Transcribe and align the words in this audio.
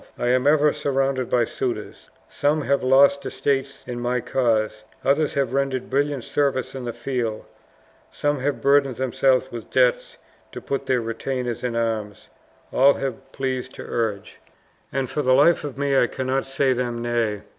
I 0.17 0.29
am 0.29 0.47
ever 0.47 0.73
surrounded 0.73 1.29
by 1.29 1.45
suitors. 1.45 2.09
Some 2.27 2.61
have 2.63 2.81
lost 2.81 3.23
estates 3.23 3.83
in 3.85 3.99
my 3.99 4.19
cause, 4.19 4.83
others 5.05 5.35
have 5.35 5.53
rendered 5.53 5.91
brilliant 5.91 6.23
services 6.23 6.73
in 6.73 6.85
the 6.85 6.91
field, 6.91 7.45
some 8.11 8.39
have 8.39 8.61
burdened 8.63 8.95
themselves 8.95 9.51
with 9.51 9.69
debts 9.69 10.17
to 10.53 10.59
put 10.59 10.87
their 10.87 11.01
retainers 11.01 11.63
in 11.63 11.75
arms 11.75 12.29
all 12.73 12.95
have 12.95 13.31
pleased 13.31 13.75
to 13.75 13.83
urge, 13.87 14.39
and 14.91 15.07
for 15.07 15.21
the 15.21 15.33
life 15.35 15.63
of 15.63 15.77
me 15.77 15.95
I 15.95 16.07
cannot 16.07 16.45
say 16.45 16.73
them 16.73 17.03
nay. 17.03 17.43